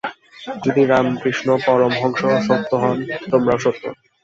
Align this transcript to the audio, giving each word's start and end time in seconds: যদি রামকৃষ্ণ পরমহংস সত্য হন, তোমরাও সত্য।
যদি 0.63 0.81
রামকৃষ্ণ 0.85 1.47
পরমহংস 1.65 2.21
সত্য 2.47 2.71
হন, 2.81 2.97
তোমরাও 3.31 3.59
সত্য। 3.65 3.83